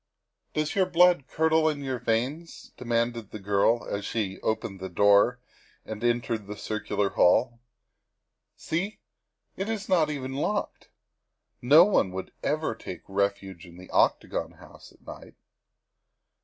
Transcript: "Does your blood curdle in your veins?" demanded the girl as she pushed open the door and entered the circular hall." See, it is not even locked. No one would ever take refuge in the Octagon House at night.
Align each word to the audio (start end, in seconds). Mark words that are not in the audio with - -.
"Does 0.55 0.73
your 0.73 0.87
blood 0.87 1.27
curdle 1.27 1.69
in 1.69 1.83
your 1.83 1.99
veins?" 1.99 2.71
demanded 2.75 3.29
the 3.29 3.37
girl 3.37 3.85
as 3.87 4.03
she 4.03 4.33
pushed 4.37 4.43
open 4.43 4.79
the 4.79 4.89
door 4.89 5.39
and 5.85 6.03
entered 6.03 6.47
the 6.47 6.57
circular 6.57 7.09
hall." 7.11 7.59
See, 8.67 8.97
it 9.55 9.69
is 9.69 9.87
not 9.87 10.09
even 10.09 10.33
locked. 10.33 10.89
No 11.61 11.85
one 11.85 12.09
would 12.13 12.31
ever 12.41 12.73
take 12.73 13.03
refuge 13.07 13.67
in 13.67 13.77
the 13.77 13.91
Octagon 13.91 14.53
House 14.53 14.91
at 14.91 15.05
night. 15.05 15.35